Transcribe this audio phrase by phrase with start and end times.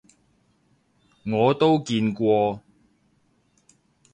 [1.27, 2.63] 我都見過